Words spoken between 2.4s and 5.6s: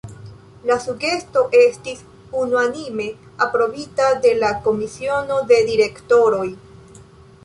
unuanime aprobita de la Komisiono